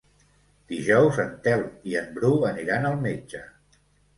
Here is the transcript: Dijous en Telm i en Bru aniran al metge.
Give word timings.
Dijous 0.71 1.19
en 1.25 1.35
Telm 1.49 1.69
i 1.91 1.95
en 2.01 2.09
Bru 2.17 2.33
aniran 2.53 2.89
al 2.91 2.99
metge. 3.07 3.47